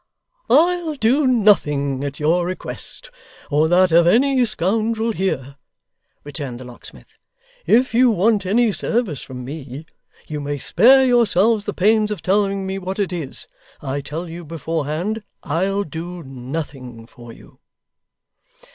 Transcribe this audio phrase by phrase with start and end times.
[0.49, 3.11] 'I'll do nothing at your request,
[3.51, 5.55] or that of any scoundrel here,'
[6.23, 7.19] returned the locksmith.
[7.67, 9.85] 'If you want any service from me,
[10.25, 13.47] you may spare yourselves the pains of telling me what it is.
[13.79, 17.59] I tell you, beforehand, I'll do nothing for you.